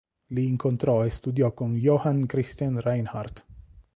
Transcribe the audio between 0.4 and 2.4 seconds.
incontrò e studiò con Johann